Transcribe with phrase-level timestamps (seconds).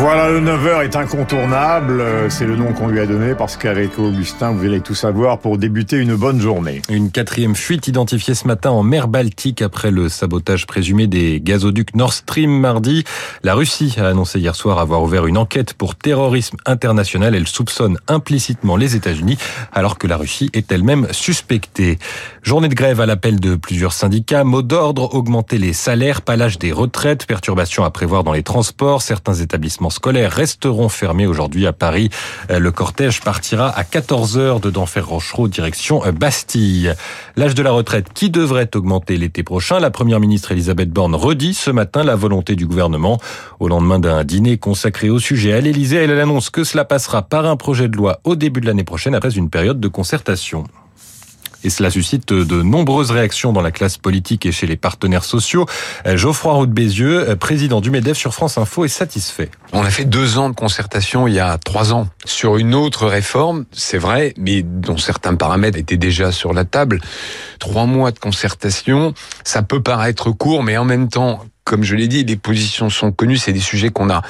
[0.00, 2.00] Voilà, le 9h est incontournable.
[2.00, 5.40] Euh, c'est le nom qu'on lui a donné parce qu'avec Augustin, vous allez tout savoir
[5.40, 6.80] pour débuter une bonne journée.
[6.88, 11.94] Une quatrième fuite identifiée ce matin en mer Baltique après le sabotage présumé des gazoducs
[11.94, 13.04] Nord Stream mardi.
[13.42, 17.34] La Russie a annoncé hier soir avoir ouvert une enquête pour terrorisme international.
[17.34, 19.36] Elle soupçonne implicitement les États-Unis
[19.70, 21.98] alors que la Russie est elle-même suspectée.
[22.42, 24.44] Journée de grève à l'appel de plusieurs syndicats.
[24.44, 29.02] Mot d'ordre, augmenter les salaires, pas l'âge des retraites, perturbations à prévoir dans les transports.
[29.02, 32.10] Certains établissements scolaires resteront fermés aujourd'hui à Paris.
[32.50, 36.94] Euh, le cortège partira à 14h de d'Enfer Rochereau direction euh, Bastille.
[37.36, 39.80] L'âge de la retraite qui devrait augmenter l'été prochain.
[39.80, 43.18] La première ministre Elisabeth Borne redit ce matin la volonté du gouvernement.
[43.58, 47.46] Au lendemain d'un dîner consacré au sujet à l'Elysée, elle annonce que cela passera par
[47.46, 50.64] un projet de loi au début de l'année prochaine après une période de concertation
[51.64, 55.66] et cela suscite de nombreuses réactions dans la classe politique et chez les partenaires sociaux.
[56.06, 59.50] Euh, Geoffroy Roux de Bézieux, euh, président du MEDEF sur France Info, est satisfait.
[59.72, 63.06] On a fait deux ans de concertation il y a trois ans sur une autre
[63.06, 67.00] réforme, c'est vrai, mais dont certains paramètres étaient déjà sur la table.
[67.58, 69.14] Trois mois de concertation,
[69.44, 73.12] ça peut paraître court, mais en même temps, comme je l'ai dit, les positions sont
[73.12, 74.22] connues, c'est des sujets qu'on a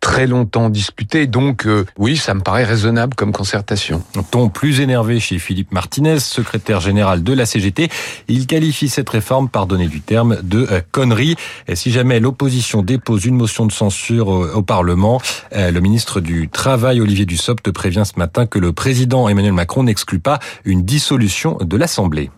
[0.00, 1.26] très longtemps discuté.
[1.26, 4.02] Donc euh, oui, ça me paraît raisonnable comme concertation.
[4.30, 7.88] Ton plus énervé chez Philippe Martinez, secrétaire général de la CGT.
[8.28, 11.36] Il qualifie cette réforme, pardonnez du terme, de euh, connerie.
[11.68, 15.20] Et si jamais l'opposition dépose une motion de censure au, Parlement,
[15.54, 19.82] euh, le ministre du Travail, Olivier Dussopt, prévient ce matin que le président Emmanuel Macron
[19.84, 22.30] n'exclut pas une dissolution de l'Assemblée.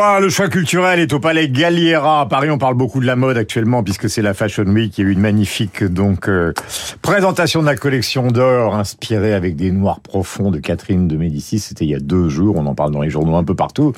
[0.00, 2.50] Le choix culturel est au Palais Galliera à Paris.
[2.50, 4.96] On parle beaucoup de la mode actuellement puisque c'est la Fashion Week.
[4.96, 6.54] Il y a eu une magnifique donc euh,
[7.02, 11.58] présentation de la collection d'or inspirée avec des noirs profonds de Catherine de Médicis.
[11.58, 12.56] C'était il y a deux jours.
[12.56, 13.92] On en parle dans les journaux un peu partout.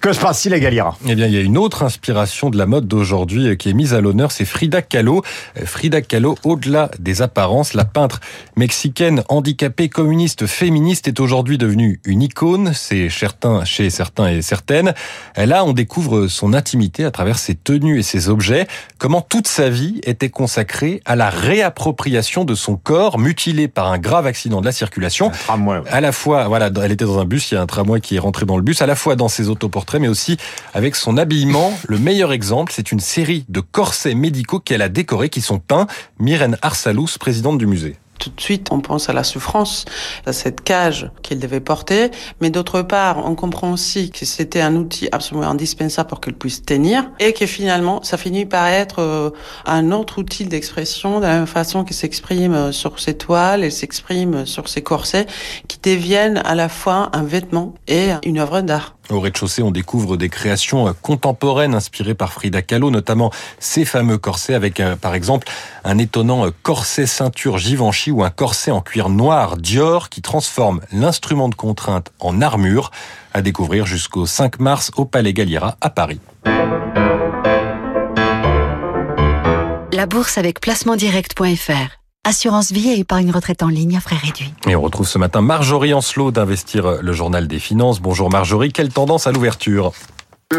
[0.00, 0.96] Que se passe-t-il à Galliera?
[1.06, 3.72] Eh bien, il y a une autre inspiration de la mode d'aujourd'hui euh, qui est
[3.72, 4.30] mise à l'honneur.
[4.30, 5.22] C'est Frida Kahlo.
[5.60, 8.20] Euh, Frida Kahlo, au-delà des apparences, la peintre
[8.56, 12.72] mexicaine handicapée, communiste, féministe est aujourd'hui devenue une icône.
[12.74, 14.92] C'est certain chez certains et certaines.
[15.36, 18.66] Là, on découvre son intimité à travers ses tenues et ses objets,
[18.98, 23.98] comment toute sa vie était consacrée à la réappropriation de son corps mutilé par un
[23.98, 25.30] grave accident de la circulation.
[25.90, 28.16] À la fois, voilà, elle était dans un bus, il y a un tramway qui
[28.16, 30.36] est rentré dans le bus, à la fois dans ses autoportraits, mais aussi
[30.74, 31.72] avec son habillement.
[31.86, 35.86] Le meilleur exemple, c'est une série de corsets médicaux qu'elle a décorés, qui sont peints.
[36.18, 39.84] Myrène Arsalous, présidente du musée tout de suite, on pense à la souffrance,
[40.26, 44.76] à cette cage qu'il devait porter, mais d'autre part, on comprend aussi que c'était un
[44.76, 49.30] outil absolument indispensable pour qu'elle puisse tenir, et que finalement, ça finit par être euh,
[49.66, 53.72] un autre outil d'expression, de la même façon qu'il s'exprime euh, sur ses toiles, elle
[53.72, 55.26] s'exprime sur ses corsets,
[55.66, 58.96] qui deviennent à la fois un vêtement et une œuvre d'art.
[59.10, 64.54] Au rez-de-chaussée, on découvre des créations contemporaines inspirées par Frida Kahlo, notamment ces fameux corsets
[64.54, 65.48] avec, euh, par exemple,
[65.84, 71.48] un étonnant corset ceinture Givenchy ou un corset en cuir noir Dior qui transforme l'instrument
[71.48, 72.90] de contrainte en armure.
[73.34, 76.20] À découvrir jusqu'au 5 mars au Palais Galliera à Paris.
[79.92, 84.54] La bourse avec placementdirect.fr Assurance vie et épargne retraite en ligne à frais réduits.
[84.68, 88.00] Et on retrouve ce matin Marjorie Ancelot d'Investir le Journal des Finances.
[88.00, 89.92] Bonjour Marjorie, quelle tendance à l'ouverture?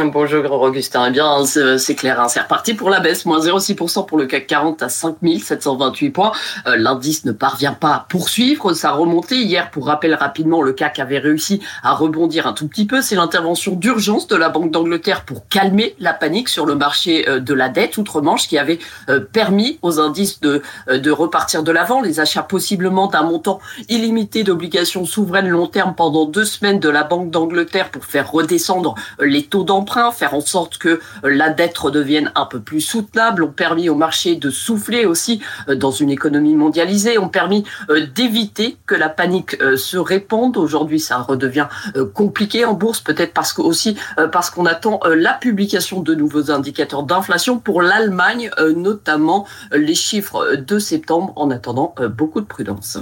[0.02, 1.06] Bonjour Grand Augustin.
[1.08, 3.26] Eh bien, c'est clair, hein, c'est reparti pour la baisse.
[3.26, 6.32] Moins 0,6% pour le CAC 40 à 5728 points.
[6.66, 9.38] Euh, l'indice ne parvient pas à poursuivre sa remontée.
[9.38, 13.02] Hier, pour rappel rapidement, le CAC avait réussi à rebondir un tout petit peu.
[13.02, 17.40] C'est l'intervention d'urgence de la Banque d'Angleterre pour calmer la panique sur le marché euh,
[17.40, 18.80] de la dette outre-Manche qui avait
[19.10, 22.02] euh, permis aux indices de, de repartir de l'avant.
[22.02, 27.04] Les achats possiblement d'un montant illimité d'obligations souveraines long terme pendant deux semaines de la
[27.04, 29.64] Banque d'Angleterre pour faire redescendre les taux
[30.12, 34.36] faire en sorte que la dette redevienne un peu plus soutenable, ont permis au marché
[34.36, 39.62] de souffler aussi euh, dans une économie mondialisée, ont permis euh, d'éviter que la panique
[39.62, 40.58] euh, se répande.
[40.58, 41.68] Aujourd'hui, ça redevient
[42.14, 43.98] compliqué en bourse, peut-être parce que aussi
[44.32, 50.80] parce qu'on attend la publication de nouveaux indicateurs d'inflation pour l'Allemagne, notamment les chiffres de
[50.80, 53.00] septembre, en attendant beaucoup de prudence.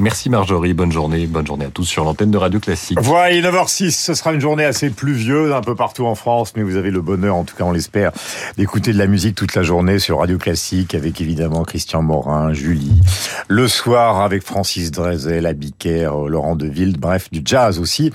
[0.00, 2.98] Merci Marjorie, bonne journée, bonne journée à tous sur l'antenne de Radio Classique.
[3.00, 6.74] Voilà, 9h06, ce sera une journée assez pluvieuse un peu partout en France, mais vous
[6.74, 8.10] avez le bonheur, en tout cas on l'espère,
[8.56, 13.00] d'écouter de la musique toute la journée sur Radio Classique avec évidemment Christian Morin, Julie.
[13.46, 18.10] Le soir avec Francis Drezel, Abiker, Laurent Deville, bref, du jazz aussi.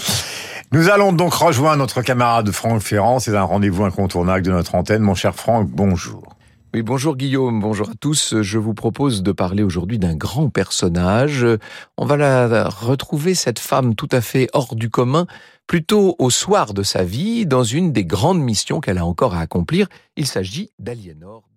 [0.73, 5.01] Nous allons donc rejoindre notre camarade Franck Ferrand, c'est un rendez-vous incontournable de notre antenne.
[5.01, 6.38] Mon cher Franck, bonjour.
[6.71, 8.41] Oui, bonjour Guillaume, bonjour à tous.
[8.41, 11.43] Je vous propose de parler aujourd'hui d'un grand personnage.
[11.97, 15.25] On va la retrouver, cette femme tout à fait hors du commun,
[15.65, 19.39] plutôt au soir de sa vie, dans une des grandes missions qu'elle a encore à
[19.39, 19.87] accomplir.
[20.15, 21.48] Il s'agit d'Aliénor